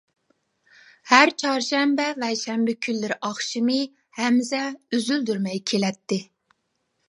[1.11, 3.79] ھەر چارشەنبە ۋە شەنبە كۈنلىرى ئاخشىمى،
[4.23, 6.21] ھەمزە ئۈزۈلدۈرمەي كېلەتتى.